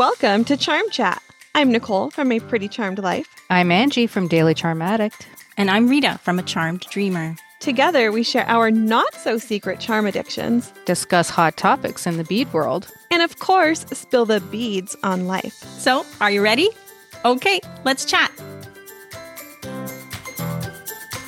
[0.00, 1.22] Welcome to Charm Chat.
[1.54, 3.28] I'm Nichol from A Pretty Charmed Life.
[3.50, 5.28] I'm Angie from Daily Charm Addict.
[5.58, 7.36] And I'm Rita from A Charmed Dreamer.
[7.60, 12.50] Together, we share our not so secret charm addictions, Discuss hot topics in the bead
[12.54, 12.90] world.
[13.10, 15.52] and of course, spill the beads on life.
[15.52, 16.70] So, are you ready?
[17.26, 18.32] Okay, let's chat.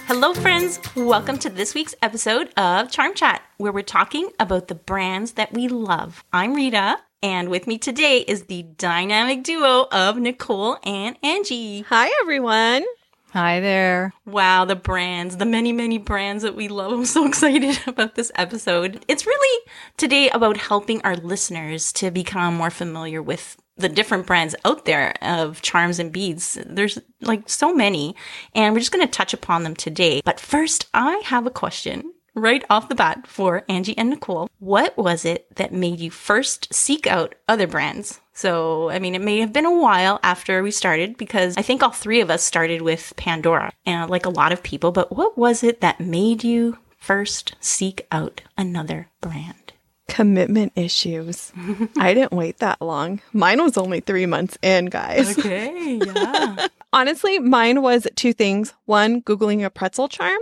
[0.06, 0.80] Hello, friends.
[0.96, 5.52] Welcome to this week's episode of Charm Chat, where we're talking about the brands that
[5.52, 6.24] we love.
[6.32, 11.82] I'm Rita, and with me today is the dynamic duo of Nichol and Angie.
[11.82, 12.84] Hi, everyone.
[13.32, 14.14] Hi there.
[14.26, 16.90] Wow, the brands, the many, many brands that we love.
[16.90, 19.04] I'm so excited about this episode.
[19.06, 24.56] It's really today about helping our listeners to become more familiar with the different brands
[24.64, 26.58] out there of charms and beads.
[26.66, 28.16] There's like so many,
[28.56, 30.20] and we're just going to touch upon them today.
[30.24, 34.48] But first, I have a question right off the bat for Angie and Nichol.
[34.58, 38.20] What was it that made you first seek out other brands?
[38.34, 41.82] So, I mean, it may have been a while after we started because I think
[41.82, 45.36] all three of us started with Pandora and like a lot of people, but what
[45.36, 49.72] was it that made you first seek out another brand?
[50.08, 51.52] Commitment issues.
[51.98, 53.20] I didn't wait that long.
[53.32, 55.38] Mine was only three months in, guys.
[55.38, 56.68] Okay, yeah.
[56.92, 58.74] Honestly, mine was two things.
[58.84, 60.40] One, Googling a pretzel charm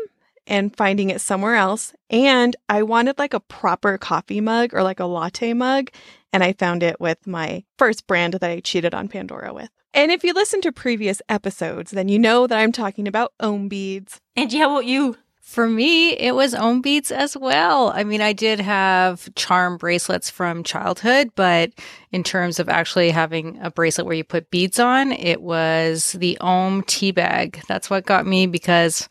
[0.51, 1.95] and finding it somewhere else.
[2.11, 5.91] And I wanted like a proper coffee mug or like a latte mug.
[6.33, 9.71] And I found it with my first brand that I cheated on Pandora with.
[9.95, 13.69] And if you listen to previous episodes, then you know that I'm talking about ohm
[13.69, 14.21] beads.
[14.37, 15.17] Angie, how about you?
[15.41, 17.91] For me, it was ohm beads as well.
[17.93, 21.73] I mean, I did have charm bracelets from childhood, but
[22.13, 26.39] in terms of actually having a bracelet where you put beads on, it was the
[26.41, 27.63] Ohm tea bag.
[27.67, 29.09] That's what got me because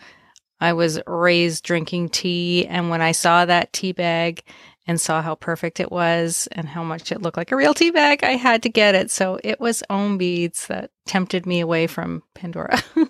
[0.62, 2.68] I was raised drinking tea.
[2.68, 4.44] And when I saw that tea bag
[4.88, 7.92] and saw how perfect it was and how much it looked like a real tea
[7.92, 9.12] bag, I had to get it.
[9.12, 12.82] So it was Ohm beads that tempted me away from Pandora.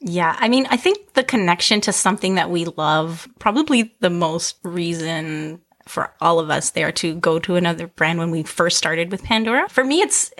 [0.00, 4.58] Yeah, I mean, I think the connection to something that we love, probably the most
[4.62, 9.10] reason for all of us there to go to another brand when we first started
[9.10, 9.68] with Pandora.
[9.68, 10.30] For me, it's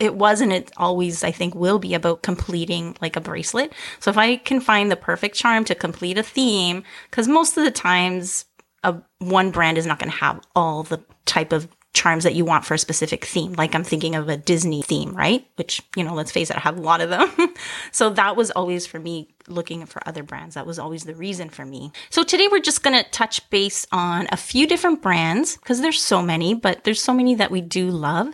[0.00, 3.72] it was and it always I think will be about completing like a bracelet.
[4.00, 7.64] So if I can find the perfect charm to complete a theme, because most of
[7.64, 8.46] the times
[8.82, 12.44] a one brand is not going to have all the type of charms that you
[12.44, 13.52] want for a specific theme.
[13.54, 15.44] Like I'm thinking of a Disney theme, right?
[15.56, 17.28] Which, you know, let's face it, I have a lot of them.
[17.92, 20.54] so that was always for me looking for other brands.
[20.54, 21.90] That was always the reason for me.
[22.08, 26.00] So today we're just going to touch base on a few different brands because there's
[26.00, 28.32] so many, but there's so many that we do love.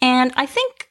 [0.00, 0.83] And I think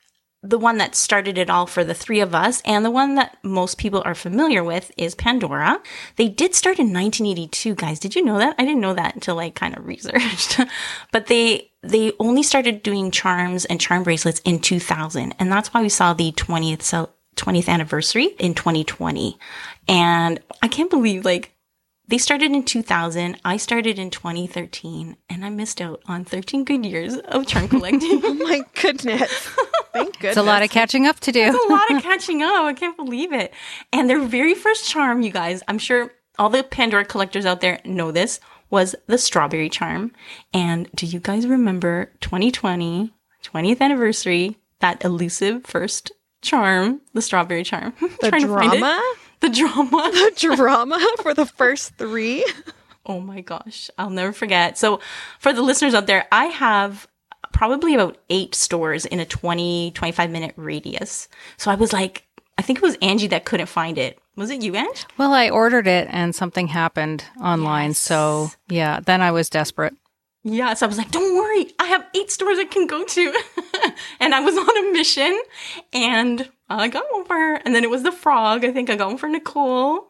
[0.44, 3.38] the one that started it all for the three of us and the one that
[3.44, 5.82] most people are familiar with is Pandora.
[6.18, 7.98] They did start in 1982, guys.
[7.98, 8.56] Did you know that?
[8.60, 10.60] I didn't know that until I kind of researched.
[11.12, 15.82] but they they only started doing charms and charm bracelets in 2000, and that's why
[15.82, 19.38] we saw the 20th so 20th anniversary in 2020.
[19.88, 21.54] And I can't believe like
[22.08, 23.40] they started in 2000.
[23.46, 28.22] I started in 2013, and I missed out on 13 good years of charm collecting.
[28.26, 29.50] Oh my goodness.
[29.94, 30.32] Thank goodness.
[30.32, 31.42] it's a lot of catching up to do.
[31.42, 32.64] It's a lot of catching up.
[32.64, 33.54] I can't believe it.
[33.92, 37.80] And their very first charm, you guys, I'm sure all the Pandora collectors out there
[37.86, 38.40] know this,
[38.70, 40.12] was the strawberry charm.
[40.52, 46.12] And do you guys remember 2020, 20th anniversary, that elusive first
[46.42, 47.94] charm, the strawberry charm?
[48.22, 48.80] the Trying to find it.
[48.80, 49.14] drama?
[49.42, 50.12] The drama.
[50.14, 52.44] The drama for the first three?
[53.06, 54.78] Oh my gosh, I'll never forget.
[54.78, 55.02] So,
[55.38, 57.08] for the listeners out there, I have
[57.54, 61.30] probably about eight stores in a 20, 25 minute radius.
[61.58, 62.28] So, I was like,
[62.58, 64.20] I think it was Angie that couldn't find it.
[64.36, 65.04] Was it you, Angie?
[65.18, 67.92] Well, I ordered it and something happened online.
[67.92, 68.00] Yes.
[68.00, 69.94] So, yeah, then I was desperate.
[70.44, 73.34] Yeah, so I was like, don't worry, I have eight stores I can go to.
[74.20, 75.40] and I was on a mission
[75.94, 77.56] and I got one for her.
[77.64, 78.66] And then it was the frog.
[78.66, 80.08] I think I got one for Nichol.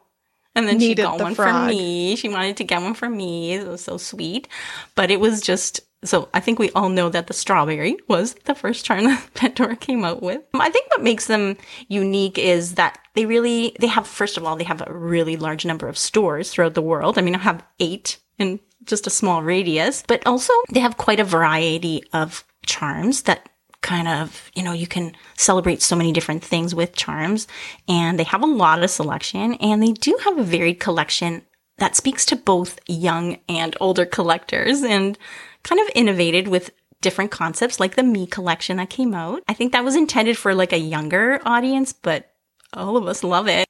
[0.54, 1.68] And then she got the one frog.
[1.68, 2.16] for me.
[2.16, 3.54] She wanted to get one for me.
[3.54, 4.48] It was so sweet.
[4.94, 8.54] But it was just so I think we all know that the strawberry was the
[8.54, 10.42] first charm that Pandora came out with.
[10.54, 11.56] I think what makes them
[11.88, 15.64] unique is that they really they have first of all they have a really large
[15.64, 17.18] number of stores throughout the world.
[17.18, 21.20] I mean, I have 8 in just a small radius, but also they have quite
[21.20, 23.48] a variety of charms that
[23.84, 27.46] kind of, you know, you can celebrate so many different things with charms
[27.86, 31.42] and they have a lot of selection and they do have a varied collection
[31.78, 35.18] that speaks to both young and older collectors and
[35.62, 36.70] kind of innovated with
[37.02, 39.42] different concepts like the me collection that came out.
[39.46, 42.32] I think that was intended for like a younger audience, but
[42.72, 43.63] all of us love it.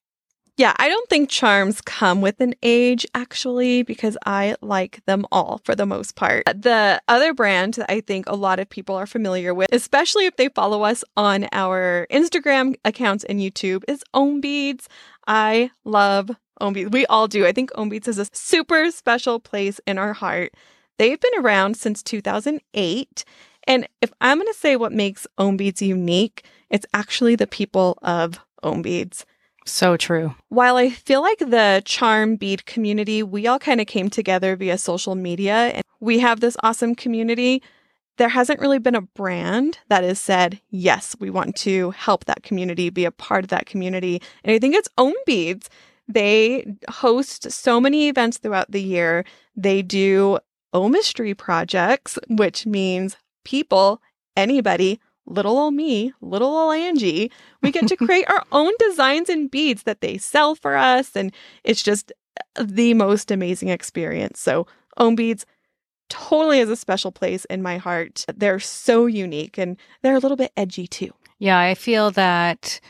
[0.56, 5.60] Yeah, I don't think charms come with an age actually because I like them all
[5.64, 6.44] for the most part.
[6.46, 10.36] The other brand that I think a lot of people are familiar with, especially if
[10.36, 14.88] they follow us on our Instagram accounts and YouTube, is Ohm Beads.
[15.26, 16.30] I love
[16.60, 16.90] Ohm Beads.
[16.90, 17.44] We all do.
[17.44, 20.54] I think Ohm Beads is a super special place in our heart.
[20.98, 23.24] They've been around since 2008.
[23.66, 27.98] And if I'm going to say what makes Ohm Beads unique, it's actually the people
[28.02, 29.26] of Ohm Beads.
[29.66, 30.34] So true.
[30.49, 34.76] While I feel like the charm bead community, we all kind of came together via
[34.76, 37.62] social media and we have this awesome community.
[38.19, 42.43] There hasn't really been a brand that has said, yes, we want to help that
[42.43, 44.20] community, be a part of that community.
[44.44, 45.70] And I think it's Ohm Beads.
[46.06, 49.25] They host so many events throughout the year.
[49.56, 50.38] They do
[50.75, 54.02] Ohmistry projects, which means people,
[54.37, 57.31] anybody little old me, little old Angie,
[57.62, 61.17] we get to create our own designs and beads that they sell for us.
[61.17, 61.32] And
[61.65, 62.12] it's just
[62.56, 64.41] uh, the most amazing experience.
[64.41, 64.67] So,
[64.97, 65.44] Ohm Beads
[66.09, 68.25] totally has a special place in my heart.
[68.35, 71.12] They're so unique and they're a little bit edgy too.
[71.38, 72.81] Yeah, I feel that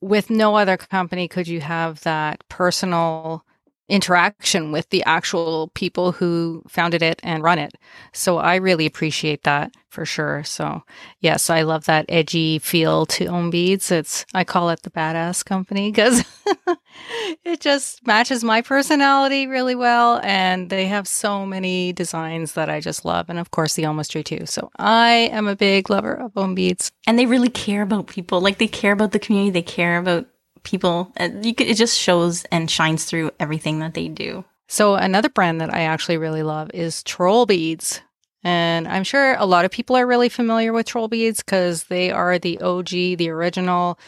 [0.00, 3.44] with no other company could you have that personal
[3.90, 7.74] interaction with the actual people who founded it and run it.
[8.12, 10.44] So I really appreciate that for sure.
[10.44, 10.82] So
[11.18, 13.90] yes, I love that edgy feel to Ohm Beads.
[13.90, 16.24] It's I call it the badass company because
[17.44, 20.20] it just matches my personality really well.
[20.22, 23.28] And they have so many designs that I just love.
[23.28, 24.46] And of course the Ohmistry too.
[24.46, 26.92] So I am a big lover of Ohm Beads.
[27.06, 28.40] And they really care about people.
[28.40, 29.50] Like they care about the community.
[29.50, 30.26] They care about
[30.62, 31.12] people.
[31.18, 34.44] Uh, you could, it just shows and shines through everything that they do.
[34.68, 38.00] So another brand that I actually really love is Troll Beads.
[38.42, 42.10] And I'm sure a lot of people are really familiar with Troll Beads because they
[42.10, 43.98] are the OG, the original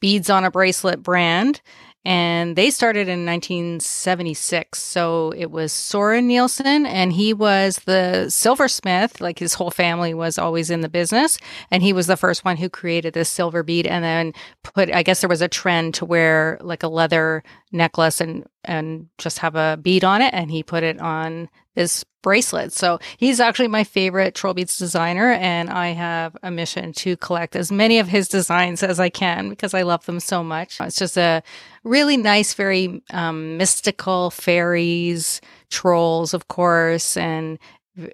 [0.00, 1.60] beads on a bracelet brand
[2.04, 4.80] and they started in 1976.
[4.80, 9.20] So it was Soren Nielsen, and he was the silversmith.
[9.20, 11.38] Like his whole family was always in the business,
[11.70, 14.32] and he was the first one who created this silver bead, and then
[14.62, 14.90] put.
[14.90, 19.38] I guess there was a trend to wear like a leather necklace and and just
[19.40, 21.48] have a bead on it, and he put it on
[21.80, 22.72] this bracelet.
[22.72, 27.56] So he's actually my favorite Troll Beads designer, and I have a mission to collect
[27.56, 30.78] as many of his designs as I can because I love them so much.
[30.80, 31.42] It's just a
[31.82, 35.40] really nice, very um, mystical fairies,
[35.70, 37.58] trolls, of course, and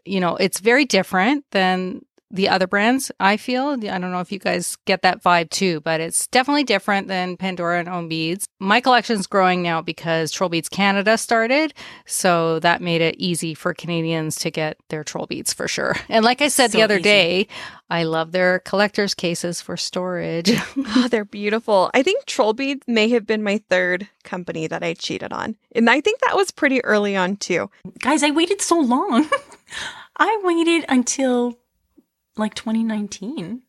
[0.04, 3.68] you know, it's very different than the other brands, I feel.
[3.68, 7.36] I don't know if you guys get that vibe too, but it's definitely different than
[7.36, 8.46] Pandora and Ohm Beads.
[8.58, 11.72] My collection's growing now because Troll Beads Canada started.
[12.04, 15.94] So that made it easy for Canadians to get their Troll Beads for sure.
[16.08, 17.02] And like I said so the other easy.
[17.02, 17.48] day,
[17.90, 20.50] I love their collector's cases for storage.
[20.76, 21.90] oh, they're beautiful.
[21.92, 25.56] I think Troll Beads may have been my third company that I cheated on.
[25.74, 27.70] And I think that was pretty early on too.
[28.00, 29.28] Guys, I waited so long.
[30.16, 31.58] I waited until
[32.36, 33.62] like 2019.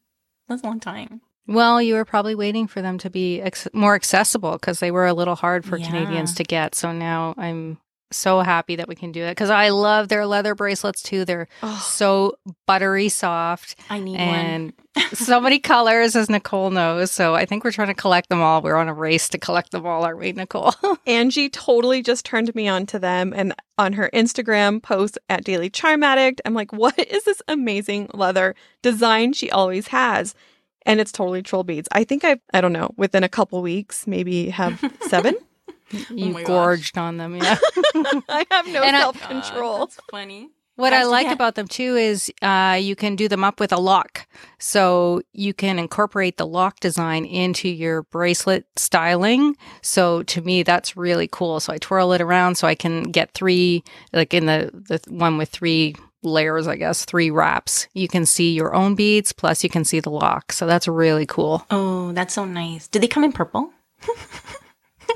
[0.47, 1.21] That's a long time.
[1.47, 5.05] Well, you were probably waiting for them to be ex- more accessible because they were
[5.05, 5.87] a little hard for yeah.
[5.87, 6.75] Canadians to get.
[6.75, 7.77] So now I'm
[8.11, 11.25] so happy that we can do it because I love their leather bracelets too.
[11.25, 11.85] They're oh.
[11.85, 13.75] so buttery soft.
[13.89, 14.73] I need and
[15.13, 17.11] so many colors, as Nichol knows.
[17.11, 18.61] So I think we're trying to collect them all.
[18.61, 20.73] We're on a race to collect them all, aren't we, Nichol?
[21.07, 25.69] Angie totally just turned me on to them, and on her Instagram post at Daily
[25.69, 30.33] Charm Addict, I'm like, what is this amazing leather design she always has?
[30.85, 31.89] And it's totally troll beads.
[31.91, 35.35] I think I, I don't know, within a couple weeks, maybe have seven.
[35.91, 37.01] You oh gorged gosh.
[37.01, 37.57] on them, yeah.
[38.29, 39.79] I have no self control.
[39.79, 40.49] That's funny.
[40.77, 43.79] What I like about them too is uh, you can do them up with a
[43.79, 44.27] lock.
[44.59, 49.57] So you can incorporate the lock design into your bracelet styling.
[49.81, 51.59] So to me, that's really cool.
[51.59, 55.39] So I twirl it around so I can get three, like in the, the one
[55.39, 57.87] with three layers, I guess, three wraps.
[57.95, 60.51] You can see your own beads, plus you can see the lock.
[60.51, 61.65] So that's really cool.
[61.71, 62.87] Oh, that's so nice.
[62.87, 63.71] Do they come in purple?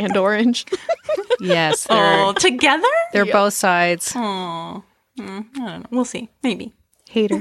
[0.02, 0.66] and orange.
[1.40, 1.88] yes.
[2.02, 2.88] Oh, together?
[3.14, 3.34] They're yep.
[3.34, 4.14] both sides.
[4.16, 4.84] Oh,
[5.20, 5.86] mm, I don't know.
[5.92, 6.30] We'll see.
[6.44, 6.74] Maybe.
[7.10, 7.40] Hater.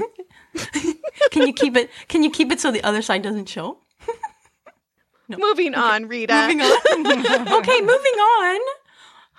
[1.31, 1.89] can you keep it?
[2.07, 3.77] Can you keep it so the other side doesn't show?
[5.29, 5.37] no.
[5.37, 5.81] Moving okay.
[5.81, 6.33] on, Rita.
[6.33, 7.53] Moving on.
[7.53, 8.59] okay, moving on.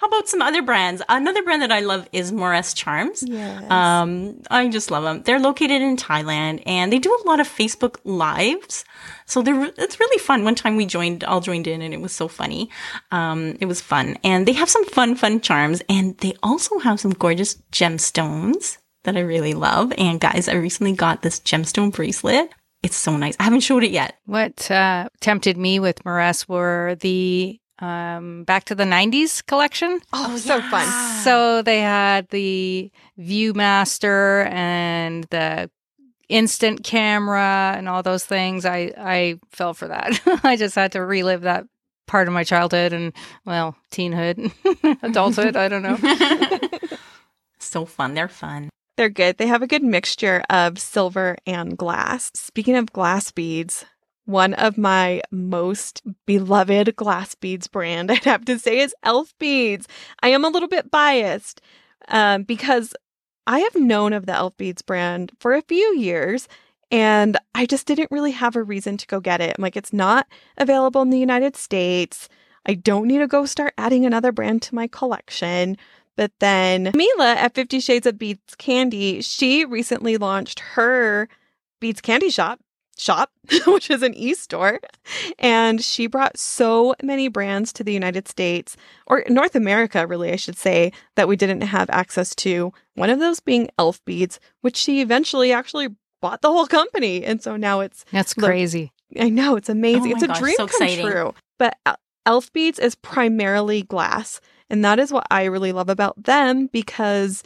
[0.02, 1.00] How about some other brands?
[1.08, 3.22] Another brand that I love is Moress Charms.
[3.24, 3.70] Yes.
[3.70, 5.22] Um, I just love them.
[5.22, 8.84] They're located in Thailand and they do a lot of Facebook lives.
[9.26, 10.42] So they're, it's really fun.
[10.42, 12.68] One time we joined, all joined in and it was so funny.
[13.12, 16.98] Um, it was fun and they have some fun, fun charms and they also have
[16.98, 19.92] some gorgeous gemstones that I really love.
[19.96, 22.50] And guys, I recently got this gemstone bracelet.
[22.82, 23.36] It's so nice.
[23.38, 24.16] I haven't showed it yet.
[24.26, 30.00] What uh, tempted me with Moress were the um, back to the 90s collection.
[30.12, 30.70] Oh, Oh, so yeah.
[30.70, 31.22] fun.
[31.24, 35.70] So they had the Viewmaster and the
[36.28, 38.64] instant camera and all those things.
[38.64, 40.18] I I fell for that.
[40.44, 41.64] I just had to relive that
[42.06, 43.12] part of my childhood and
[43.44, 44.50] well, teenhood,
[45.02, 45.56] adulthood.
[45.56, 45.98] I don't know.
[47.58, 48.14] so fun.
[48.14, 48.68] They're fun.
[48.96, 49.38] They're good.
[49.38, 52.30] They have a good mixture of silver and glass.
[52.34, 53.84] Speaking of glass beads,
[54.24, 59.88] one of my most beloved glass beads brand, I'd have to say, is Elf Beads.
[60.22, 61.60] I am a little bit biased
[62.08, 62.94] um, because
[63.46, 66.48] I have known of the Elf Beads brand for a few years
[66.92, 69.56] and I just didn't really have a reason to go get it.
[69.56, 70.26] I'm like, it's not
[70.58, 72.28] available in the United States.
[72.66, 75.78] I don't need to go start adding another brand to my collection.
[76.16, 81.30] But then Mila at Fifty Shades of Beads Candy, she recently launched her
[81.80, 82.60] Beads Candy shop,
[82.96, 83.30] shop,
[83.66, 84.80] which is an e-store,
[85.38, 90.36] and she brought so many brands to the United States or North America, really, I
[90.36, 92.72] should say, that we didn't have access to.
[92.94, 95.88] One of those being Elf Beads, which she eventually actually
[96.20, 98.92] bought the whole company, and so now it's That's Look, crazy.
[99.18, 100.02] I know it's amazing.
[100.02, 101.06] Oh my it's a gosh, dream so come exciting.
[101.10, 101.34] true.
[101.58, 106.22] But El- Elf Beads is primarily glass, and that is what I really love about
[106.22, 107.42] them because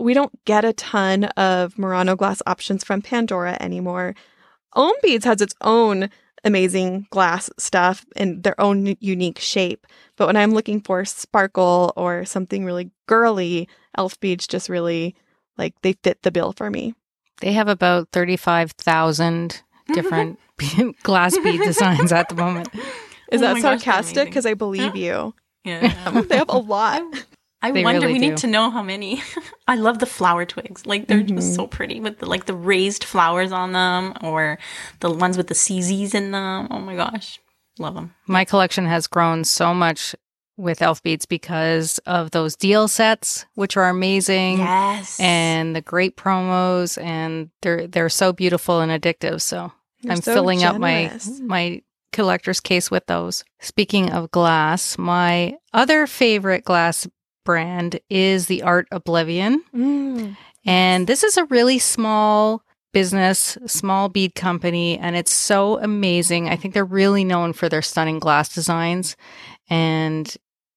[0.00, 4.14] we don't get a ton of Murano glass options from Pandora anymore.
[4.74, 6.08] Ohm Beads has its own
[6.44, 9.86] amazing glass stuff and their own unique shape.
[10.16, 15.14] But when I'm looking for sparkle or something really girly, Elf Beads just really
[15.56, 16.94] like they fit the bill for me.
[17.40, 19.62] They have about 35,000
[19.92, 20.38] different
[21.02, 22.68] glass bead designs at the moment.
[23.30, 24.28] Is Oh that my gosh, they're sarcastic?
[24.28, 25.34] Because I believe you.
[25.64, 26.20] Yeah.
[26.28, 27.02] they have a lot.
[27.62, 28.00] I They wonder.
[28.00, 28.28] really we do.
[28.30, 29.22] need to know how many.
[29.68, 30.84] I love the flower twigs.
[30.84, 31.36] Like they're Mhm.
[31.36, 34.58] just so pretty with the, like the raised flowers on them, or
[35.00, 36.68] the ones with the CZs in them.
[36.70, 37.38] Oh my gosh,
[37.78, 38.14] love them.
[38.26, 40.16] My collection has grown so much
[40.58, 44.58] with elf beads because of those deal sets, which are amazing.
[44.58, 49.40] Yes, And the great promos, and they're they're so beautiful and addictive.
[49.40, 53.44] So You're I'm so filling up my my collector's case with those.
[53.60, 57.06] Speaking of glass, my other favorite glass
[57.44, 59.62] brand is the Art Oblivion.
[59.74, 60.36] Mm.
[60.64, 66.48] And this is a really small business, small bead company, and it's so amazing.
[66.48, 69.16] I think they're really known for their stunning glass designs
[69.68, 70.34] and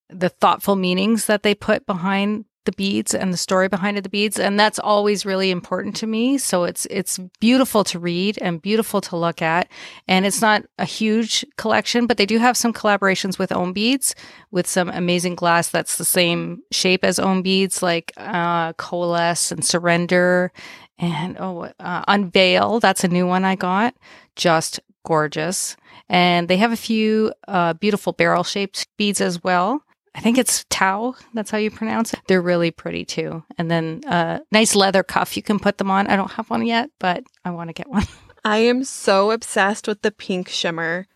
[0.09, 4.37] the thoughtful meanings that they put behind the beads and the story behind the beads
[4.39, 6.37] and that's always really important to me.
[6.37, 9.67] So it's it's beautiful to read and beautiful to look at.
[10.07, 14.15] And it's not a huge collection but they do have some collaborations with ohm beads
[14.51, 19.63] with some amazing glass that's the same shape as ohm beads like uh coalesce and
[19.63, 20.51] surrender
[20.97, 23.95] and oh uh, unveil that's a new one i got.
[24.35, 25.77] Just gorgeous.
[26.09, 29.83] And they have a few uh, beautiful barrel shaped beads as well
[30.15, 31.15] I think it's Tau.
[31.33, 32.21] That's how you pronounce it.
[32.27, 33.43] They're really pretty too.
[33.57, 35.35] And then uh, nice leather cuff.
[35.35, 36.07] You can put them on.
[36.07, 38.05] I don't have one yet, but I want to get one.
[38.45, 41.07] I am so obsessed with the pink shimmer.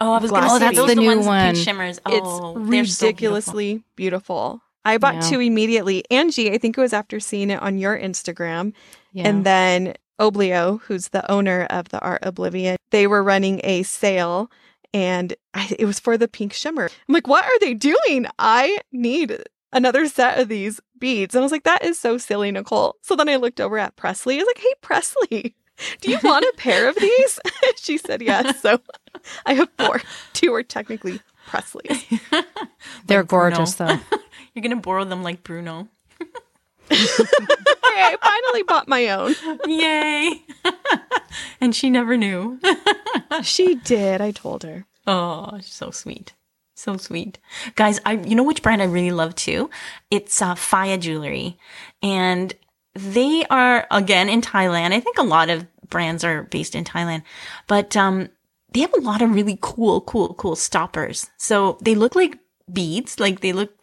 [0.00, 0.76] Oh, I was gonna say beads.
[0.78, 1.54] those the the new ones one.
[1.54, 2.00] pink shimmers.
[2.06, 3.06] Oh, it's they're so beautiful.
[3.06, 4.62] ridiculously beautiful.
[4.84, 5.20] I bought Yeah.
[5.30, 6.04] two immediately.
[6.10, 8.72] Angie, I think it was after seeing it on your Instagram.
[9.12, 9.28] Yeah.
[9.28, 14.50] And then Oblio, who's the owner of the Art Oblivion, they were running a sale
[14.94, 16.84] and I, it was for the pink shimmer.
[17.08, 18.26] I'm like, what are they doing?
[18.38, 19.36] I need
[19.72, 21.34] another set of these beads.
[21.34, 22.96] And I was like, that is so silly, Nichol.
[23.02, 24.36] So then I looked over at Presley.
[24.36, 25.54] I was like, hey, Presley,
[26.00, 27.38] do you want a pair of these?
[27.76, 28.60] she said yes.
[28.62, 28.80] So
[29.44, 30.00] I have four.
[30.32, 32.04] Two are technically Presley's.
[33.06, 33.56] They're Like Bruno.
[33.56, 33.98] gorgeous though.
[34.54, 35.88] You're gonna borrow them like Bruno.
[36.90, 39.34] I finally bought my own.
[39.66, 40.42] Yay!
[41.60, 42.60] and she never knew.
[43.42, 44.20] She did.
[44.22, 44.86] I told her.
[45.06, 46.32] Oh, so sweet.
[46.74, 47.38] So sweet.
[47.74, 49.68] Guys, I you know which brand I really love too?
[50.10, 51.58] It's uh Faya Jewelry.
[52.02, 52.54] And
[52.94, 54.92] they are again in Thailand.
[54.94, 57.22] I think a lot of brands are based in Thailand.
[57.66, 58.30] But um
[58.72, 61.28] they have a lot of really cool, cool, cool stoppers.
[61.36, 62.38] So they look like
[62.72, 63.75] beads, like they look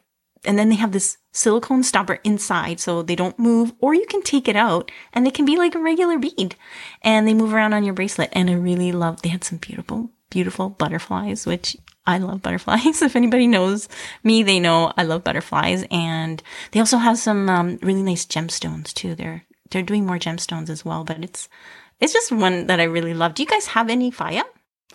[0.46, 4.22] and then they have this silicone stopper inside so they don't move or you can
[4.22, 6.56] take it out and they can be like a regular bead.
[7.02, 10.10] And they move around on your bracelet and i really love they had some beautiful
[10.30, 13.02] beautiful butterflies which i love butterflies.
[13.02, 13.90] If anybody knows
[14.24, 18.94] me they know i love butterflies and they also have some um, really nice gemstones
[18.94, 19.16] too.
[19.16, 21.50] They're they're doing more gemstones as well but it's
[22.00, 23.34] it's just one that i really love.
[23.34, 24.44] Do you guys have any Faya?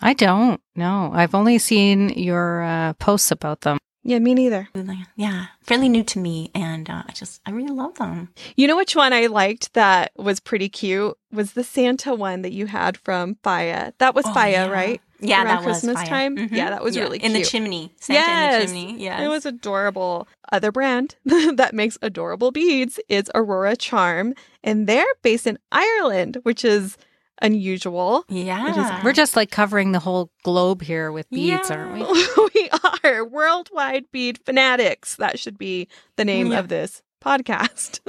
[0.00, 0.60] I don't.
[0.76, 3.78] No, I've only seen your uh, posts about them.
[4.08, 4.68] Yeah, me neither.
[5.16, 8.76] yeah fairly new to me and uh, i just i really love them You know
[8.76, 12.96] which one I liked that was pretty cute was the Santa one that you had
[12.96, 13.92] from Faya.
[13.98, 14.68] That was Oh, Faya, yeah.
[14.68, 15.00] right?
[15.20, 16.06] Yeah, around that was Christmas fire.
[16.06, 16.36] time.
[16.36, 16.52] Mhm.
[16.52, 17.92] Yeah, that was Yeah, really in the chimney.
[18.00, 19.02] Santa yes, in the chimney.
[19.04, 19.20] Yes.
[19.20, 20.26] it was adorable.
[20.52, 21.16] Other brand
[21.60, 24.32] that makes adorable beads is Aurora Charm,
[24.64, 26.96] and they're based in Ireland, which is
[27.42, 28.24] unusual.
[28.28, 29.00] yeah.
[29.04, 31.76] We're just like covering the whole globe here with beads, Yeah.
[31.76, 32.02] aren't we?
[32.54, 32.68] we
[33.04, 35.16] are worldwide bead fanatics.
[35.16, 36.58] That should be the name Yeah.
[36.60, 38.00] of this podcast.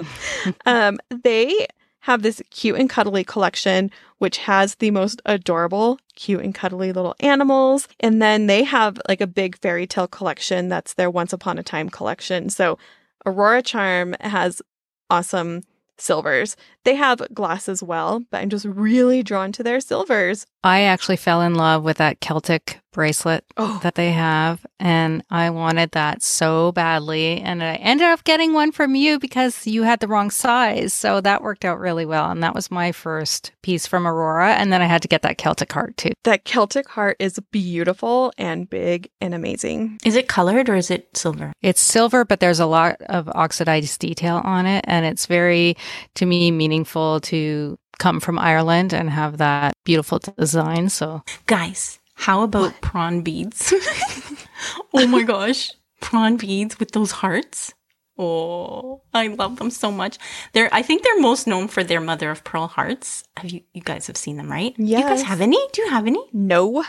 [0.65, 1.67] um, they
[2.01, 7.15] have this cute and cuddly collection, which has the most adorable, cute and cuddly little
[7.19, 7.87] animals.
[7.99, 11.63] And then they have like a big fairy tale collection that's their Once Upon a
[11.63, 12.49] Time collection.
[12.49, 12.77] So
[13.25, 14.61] Aurora Charm has
[15.09, 15.63] awesome
[15.97, 16.55] silvers.
[16.89, 20.47] They have glass as well, but I'm just really drawn to their silvers.
[20.63, 25.51] I actually fell in love with that Celtic bracelet Oh, that they have, and I
[25.51, 27.39] wanted that so badly.
[27.39, 30.91] And I ended up getting one from you because you had the wrong size.
[30.93, 32.31] So that worked out really well.
[32.31, 34.55] And that was my first piece from Aurora.
[34.55, 36.11] And then I had to get that Celtic heart too.
[36.23, 39.99] that Celtic heart is beautiful and big and amazing.
[40.03, 41.53] Is it colored or is it silver?
[41.61, 44.83] It's silver, but there's a lot of oxidized detail on it.
[44.87, 45.77] And it's very,
[46.15, 50.89] to me, meaningful to come from Ireland and have that beautiful design.
[50.89, 53.73] So Guys, how about prawn beads?
[54.93, 55.71] oh my gosh.
[56.01, 57.73] Prawn beads with those hearts.
[58.17, 60.17] Oh, I love them so much.
[60.53, 63.23] They're I think they're most known for their mother of pearl hearts.
[63.37, 64.73] Have you you guys have seen them, right?
[64.77, 65.57] You guys have any?
[65.71, 66.23] Do you have any?
[66.33, 66.83] No.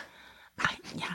[0.59, 1.15] I, yeah.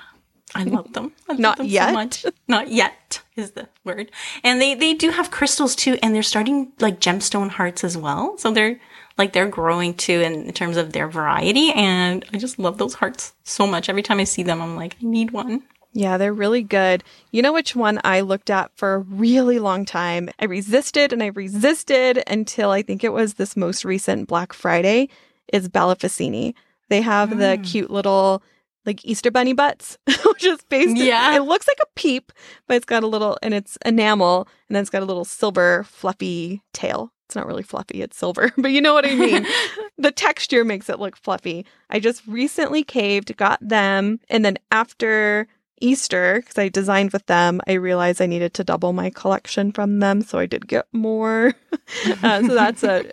[0.56, 1.12] I love them.
[1.28, 1.88] I love Not them yet.
[1.88, 2.26] so much.
[2.48, 4.12] Not yet is the word.
[4.44, 8.38] And they they do have crystals too, and they're starting like gemstone hearts as well.
[8.38, 8.80] So they're
[9.18, 11.72] like they're growing too in, in terms of their variety.
[11.74, 13.90] And I just love those hearts so much.
[13.90, 15.64] Every time I see them, I'm like, I need one.
[15.94, 17.06] Yeah, they're really good.
[17.32, 20.30] You know which one I looked at for a really long time?
[20.40, 25.08] I resisted and I resisted until I think it was this most recent Black Friday
[25.54, 26.54] is Bella Fascini.
[26.90, 27.64] They have the Mm.
[27.64, 28.44] cute little
[28.86, 31.36] like Easter bunny butts, which is based Yeah.
[31.36, 32.32] it looks like a peep,
[32.68, 35.84] but it's got a little and it's enamel and then it's got a little silver
[35.86, 37.12] fluffy tail.
[37.28, 39.48] It's not really fluffy, it's silver, but you know what I mean.
[39.98, 41.66] the texture makes it look fluffy.
[41.90, 45.48] I just recently caved, got them, and then after
[45.82, 50.00] Easter, because I designed with them, I realized I needed to double my collection from
[50.00, 51.54] them, so I did get more.
[52.24, 53.12] uh, so that's a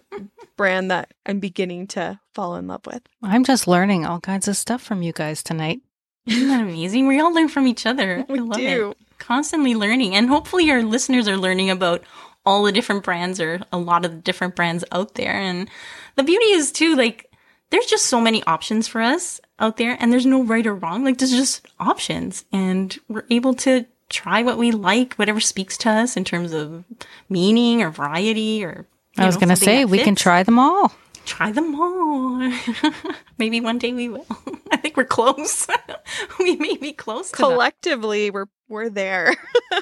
[0.57, 3.03] brand that I'm beginning to fall in love with.
[3.23, 5.81] I'm just learning all kinds of stuff from you guys tonight.
[6.27, 7.09] Isn't that amazing?
[7.09, 8.25] We all learn from each other.
[8.29, 8.91] I We love do.
[8.91, 8.97] it.
[9.19, 10.15] Constantly learning.
[10.15, 12.03] And hopefully our listeners are learning about
[12.47, 15.33] all the different brands or a lot of the different brands out there.
[15.35, 15.69] And
[16.17, 17.29] the beauty is too, like,
[17.71, 21.05] there's just so many options for us out there and there's no right or wrong.
[21.05, 25.91] Like there's just options and we're able to try what we like, whatever speaks to
[25.91, 26.85] us in terms of
[27.31, 30.93] meaning or variety or I was going to say, we can try them all.
[31.25, 32.53] try them all.
[33.39, 34.27] maybe one day we will.
[34.73, 35.67] I think we're close.
[36.39, 37.43] we may be close to that.
[37.43, 39.35] Collectively, we're we're there.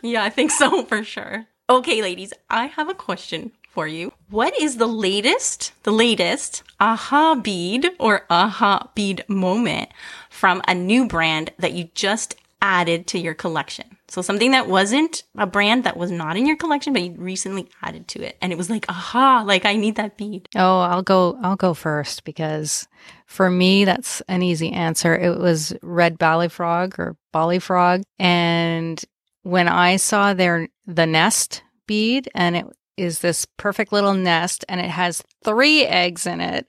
[0.03, 1.47] Yeah, I think so for sure.
[1.69, 4.13] Okay, ladies, I have a question for you.
[4.31, 9.91] What is the latest, the latest aha bead or aha bead moment
[10.31, 13.97] from a new brand that you just added to your collection?
[14.09, 17.69] So something that wasn't a brand that was not in your collection, but you recently
[17.81, 18.37] added to it.
[18.43, 20.49] And it was like, aha, like I need that bead.
[20.57, 22.89] Oh, I'll go I'll go first because
[23.27, 25.17] for me that's an easy answer.
[25.17, 28.03] It was Redbalifrog or bally frog.
[28.19, 29.03] and
[29.43, 32.67] when I saw their the nest bead and it
[33.01, 36.67] is this perfect little nest and it has 3 eggs in it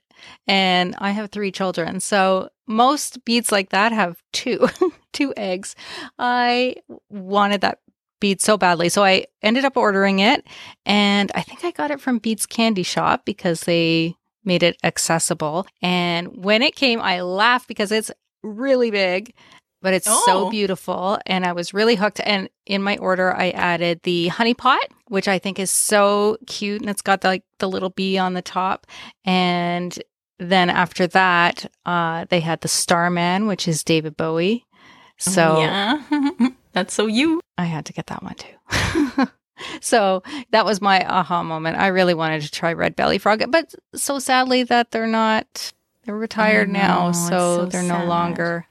[0.48, 2.00] and I have 3 children.
[2.00, 4.68] So most beads like that have two
[5.14, 5.76] two eggs.
[6.18, 6.76] I
[7.10, 7.80] wanted that
[8.20, 8.88] bead so badly.
[8.88, 10.48] So I ended up ordering it
[10.86, 14.16] and I think I got it from Beads Candy Shop because they
[14.46, 15.68] made it accessible.
[15.82, 18.12] And when it came, I laughed because it's
[18.44, 19.34] really big,
[19.82, 20.24] but it's Oh.
[20.26, 21.18] so beautiful.
[21.26, 22.20] And I was really hooked.
[22.24, 26.82] And in my order, I added the honey pot, which I think is so cute.
[26.82, 28.88] And it's got the, like the little bee on the top.
[29.26, 29.98] And
[30.40, 34.66] then after that, uh, they had the Starman, which is David Bowie.
[35.18, 36.02] So yeah,
[36.74, 37.42] that's so you.
[37.58, 39.28] I had to get that one too.
[39.82, 41.78] so that was my aha moment.
[41.78, 45.74] I really wanted to try red belly frog, but so sadly that they're not
[46.06, 48.00] they're retired I now, so, so they're sad.
[48.00, 48.66] no longer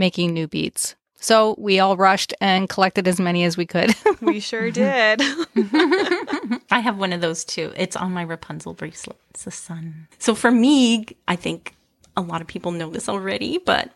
[0.00, 0.96] making new beats.
[1.20, 3.94] So we all rushed and collected as many as we could.
[4.22, 5.20] we sure did.
[6.70, 7.72] I have one of those too.
[7.76, 9.18] It's on my Rapunzel bracelet.
[9.30, 10.08] It's the sun.
[10.18, 11.76] So for me, I think
[12.16, 13.90] a lot of people know this already, but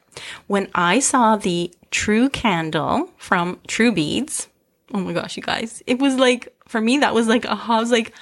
[0.46, 4.48] when I saw the True Candle from True Beads,
[4.92, 7.80] oh my gosh, you guys, it was like, for me, that was like, aha, I
[7.80, 8.12] was like,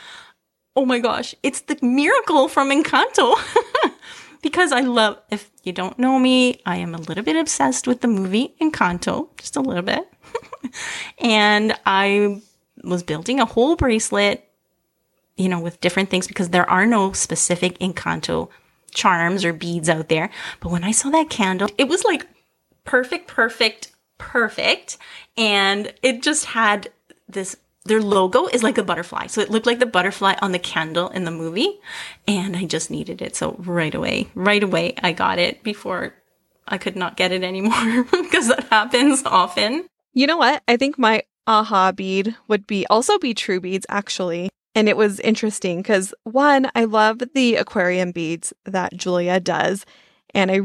[0.76, 3.34] oh my gosh, it's the miracle from Encanto.
[4.42, 8.00] because I love, if you don't know me, I am a little bit obsessed with
[8.00, 10.06] the movie Encanto, just a little bit.
[11.18, 12.42] and I
[12.82, 14.48] was building a whole bracelet,
[15.36, 18.48] you know, with different things because there are no specific Encanto
[18.92, 20.30] charms or beads out there.
[20.60, 22.26] But when I saw that candle, it was like
[22.84, 24.98] perfect, perfect, perfect.
[25.36, 26.90] And it just had
[27.28, 29.26] this their logo is like a butterfly.
[29.26, 31.80] So it looked like the butterfly on the candle in the movie.
[32.28, 33.34] And I just needed it.
[33.34, 36.14] So right away, right away, I got it before
[36.68, 39.86] I could not get it anymore because that happens often.
[40.12, 40.62] You know what?
[40.68, 44.50] I think my aha bead would be also be true beads actually.
[44.74, 49.84] And it was interesting because one, I love the aquarium beads that Julia does.
[50.34, 50.60] And I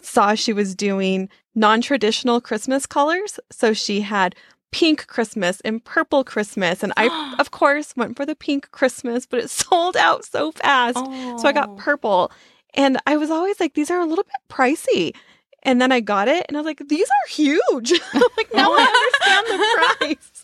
[0.00, 3.38] saw she was doing non traditional Christmas colors.
[3.50, 4.34] So she had
[4.72, 6.82] pink Christmas and purple Christmas.
[6.82, 10.98] And I, of course, went for the pink Christmas, but it sold out so fast.
[10.98, 11.38] Oh.
[11.38, 12.32] So I got purple.
[12.74, 15.14] And I was always like, these are a little bit pricey.
[15.62, 17.92] And then I got it and I was like, these are huge.
[18.36, 20.28] like now I understand the price.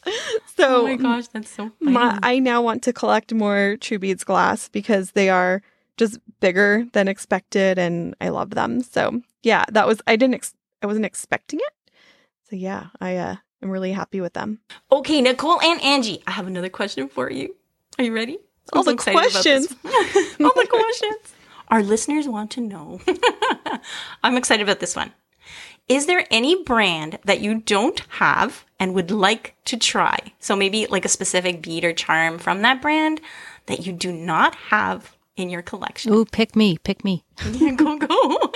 [0.57, 1.93] So Oh my gosh, that's so funny.
[1.93, 5.61] My, I now want to collect more True Beads glass because they are
[5.97, 8.81] just bigger than expected and I love them.
[8.81, 11.93] So yeah, that was I didn't ex- I wasn't expecting it.
[12.49, 14.61] So yeah, I uh I'm really happy with them.
[14.91, 17.55] Okay, Nichol and Angie, I have another question for you.
[17.99, 18.39] Are you ready?
[18.73, 19.75] All the questions.
[19.85, 21.35] All the questions.
[21.69, 23.01] Our listeners want to know.
[24.23, 25.13] I'm excited about this one.
[25.89, 30.19] Is there any brand that you don't have and would like to try?
[30.39, 33.21] So maybe like a specific bead or charm from that brand
[33.67, 36.13] that you do not have in your collection.
[36.13, 37.25] Ooh, pick me, pick me.
[37.77, 38.53] go, go.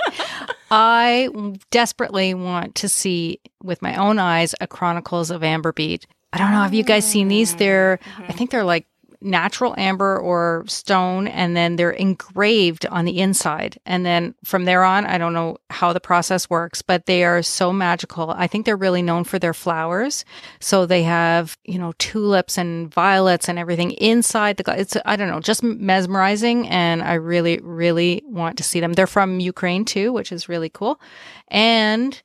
[0.71, 1.29] I
[1.71, 6.05] desperately want to see with my own eyes a Chronicles of Amber bead.
[6.31, 6.61] I don't know.
[6.61, 7.55] Have you guys seen these?
[7.55, 8.33] They're, I mm-hmm.
[8.33, 8.87] think they're like
[9.23, 13.79] natural amber or stone, and then they're engraved on the inside.
[13.85, 17.41] And then from there on, I don't know how the process works, but they are
[17.41, 18.31] so magical.
[18.31, 20.25] I think they're really known for their flowers.
[20.59, 25.29] So they have, you know, tulips and violets and everything inside the, it's, I don't
[25.29, 26.67] know, just mesmerizing.
[26.67, 28.93] And I really, really want to see them.
[28.93, 30.99] They're from Ukraine too, which is really cool.
[31.47, 32.21] And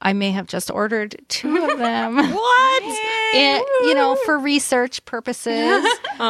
[0.00, 2.16] I may have just ordered two of them.
[2.16, 2.82] what?
[3.34, 5.84] And, you know, for research purposes.
[6.20, 6.24] Uh-huh.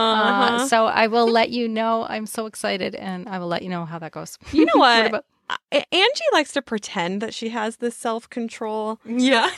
[0.65, 2.05] Uh, so I will let you know.
[2.07, 4.39] I'm so excited and I will let you know how that goes.
[4.53, 5.07] You know what?
[5.07, 5.25] about-
[5.73, 9.01] A- Angie likes to pretend that she has this self control.
[9.07, 9.49] Yeah.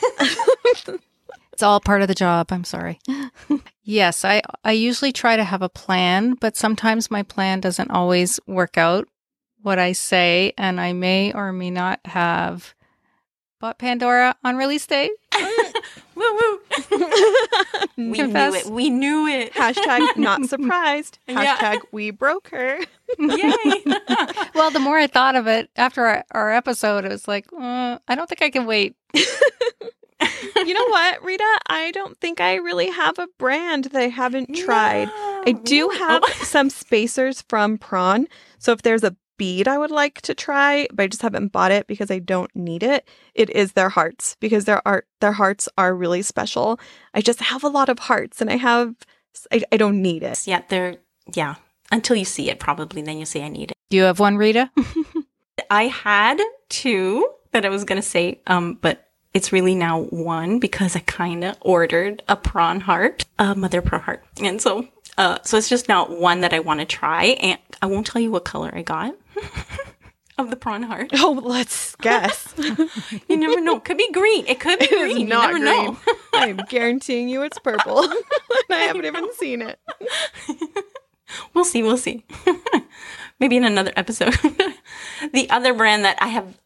[1.53, 2.47] It's all part of the job.
[2.51, 2.99] I'm sorry.
[3.83, 8.39] yes, I, I usually try to have a plan, but sometimes my plan doesn't always
[8.47, 9.07] work out
[9.61, 12.73] what I say, and I may or may not have
[13.61, 15.09] bought Pandora on release day.
[16.15, 16.59] woo woo.
[17.97, 18.65] we knew it.
[18.65, 19.53] We knew it.
[19.61, 21.19] Hashtag not surprised.
[21.27, 21.55] Yeah.
[21.55, 22.79] Hashtag we broke her.
[23.19, 23.83] Yay.
[24.55, 27.99] Well, the more I thought of it after our, our episode, it was like, uh,
[28.07, 28.95] I don't think I can wait.
[29.13, 31.59] you know what, Rita?
[31.67, 35.09] I don't think I really have a brand that I haven't tried.
[35.13, 38.27] I do have some spacers from Prawn.
[38.57, 41.71] So if there's a bead I would like to try, but I just haven't bought
[41.71, 45.67] it because I don't need it, it is their hearts because their art their hearts
[45.79, 46.79] are really special.
[47.15, 48.93] I just have a lot of hearts and I have
[49.51, 50.45] I, I don't need it.
[50.45, 50.97] Yeah, they're
[51.33, 51.55] yeah.
[51.91, 53.77] Until you see it, probably then you say I need it.
[53.89, 54.69] Do you have one, Rita?
[55.71, 60.95] I had two that I was gonna say, um, but it's really now one because
[60.95, 65.57] I kind of ordered a prawn heart, a mother pearl heart, and so uh, so
[65.57, 68.45] it's just now one that I want to try, and I won't tell you what
[68.45, 69.15] color I got
[70.37, 71.11] of the prawn heart.
[71.15, 72.53] Oh, let's guess.
[73.27, 73.77] You never know.
[73.77, 74.45] It could be green.
[74.47, 75.19] It could be It green.
[75.19, 75.65] You not never green.
[75.65, 75.97] know.
[76.33, 78.01] I'm guaranteeing you it's purple.
[78.09, 78.13] and
[78.69, 79.79] I haven't even seen it.
[81.53, 81.81] We'll see.
[81.83, 82.25] We'll see.
[83.41, 84.33] Maybe in another episode.
[85.33, 86.57] the other brand that I have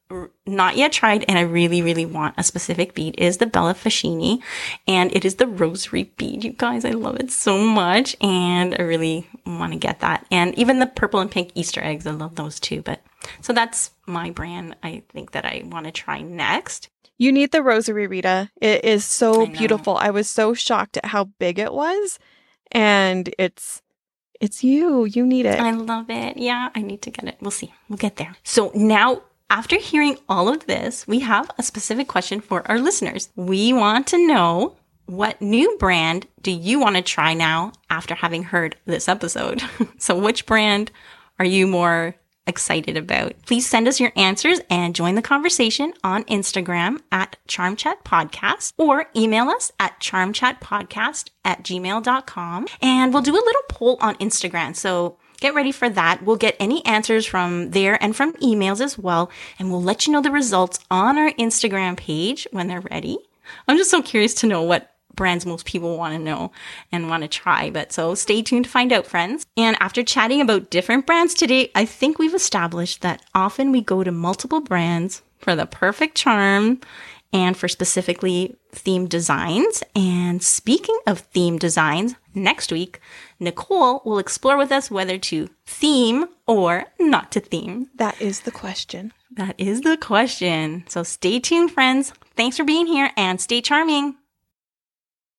[0.46, 4.44] not yet tried and I really, really want a specific bead is the Bella Fascini.
[4.88, 6.44] And it is the rosary bead.
[6.44, 8.16] You guys, I love it so much.
[8.22, 10.26] And I really want to get that.
[10.30, 12.82] And even the purple and pink Easter eggs, I love those too.
[12.82, 13.02] But
[13.42, 16.90] so that's my brand I think that I want to try next.
[17.18, 18.52] You need the rosary, Rita.
[18.62, 19.96] It is so I beautiful.
[19.96, 22.20] I was so shocked at how big it was.
[22.72, 23.82] And it's
[24.40, 25.06] it's you.
[25.06, 25.60] You need it.
[25.60, 26.38] I love it.
[26.38, 27.38] Yeah, I need to get it.
[27.42, 27.74] We'll see.
[27.90, 28.36] We'll get there.
[28.44, 33.30] So now, after hearing all of this, we have a specific question for our listeners.
[33.36, 38.44] We want to know what new brand do you want to try now after having
[38.44, 39.62] heard this episode?
[39.98, 40.92] so, which brand
[41.40, 42.16] are you more
[42.48, 43.34] excited about?
[43.46, 48.74] Please send us your answers and join the conversation on Instagram at Charm Chat Podcast
[48.78, 52.68] or email us at charmchatpodcast at gmail.com.
[52.82, 54.76] And we'll do a little poll on Instagram.
[54.76, 56.24] So get ready for that.
[56.24, 59.32] We'll get any answers from there and from emails as well.
[59.60, 63.18] And we'll let you know the results on our Instagram page when they're ready.
[63.68, 66.52] I'm just so curious to know what brands most people want to know
[66.92, 67.70] and want to try.
[67.70, 69.46] But so stay tuned to find out, friends.
[69.58, 74.04] And after chatting about different brands today, I think we've established that often we go
[74.04, 76.82] to multiple brands for the perfect charm
[77.34, 79.84] and for specifically theme designs.
[79.96, 83.00] And speaking of theme designs, next week,
[83.40, 87.90] Nichol will explore with us whether to theme or not to theme.
[87.96, 89.12] That is the question.
[89.32, 90.86] That is the question.
[90.88, 92.14] So stay tuned, friends.
[92.36, 94.16] Thanks for being here and stay charming.